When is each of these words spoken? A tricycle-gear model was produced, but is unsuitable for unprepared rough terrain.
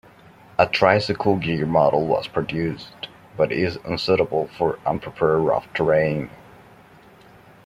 A 0.57 0.65
tricycle-gear 0.65 1.67
model 1.67 2.07
was 2.07 2.27
produced, 2.27 3.07
but 3.37 3.51
is 3.51 3.75
unsuitable 3.85 4.47
for 4.47 4.79
unprepared 4.83 5.41
rough 5.41 5.71
terrain. 5.75 6.31